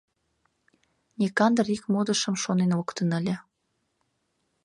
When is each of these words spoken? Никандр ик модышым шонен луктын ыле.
Никандр 1.19 1.65
ик 1.75 1.83
модышым 1.93 2.35
шонен 2.43 2.71
луктын 2.77 3.09
ыле. 3.19 3.35